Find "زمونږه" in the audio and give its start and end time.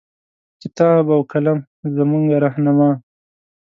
1.97-2.37